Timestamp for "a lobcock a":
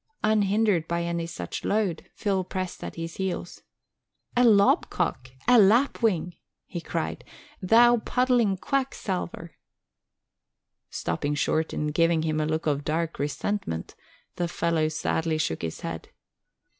4.35-5.59